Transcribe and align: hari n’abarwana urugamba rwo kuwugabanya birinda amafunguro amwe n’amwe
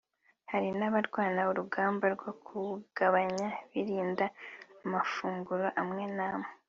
hari 0.51 0.69
n’abarwana 0.77 1.41
urugamba 1.51 2.05
rwo 2.15 2.31
kuwugabanya 2.45 3.47
birinda 3.71 4.25
amafunguro 4.83 5.65
amwe 5.81 6.03
n’amwe 6.17 6.49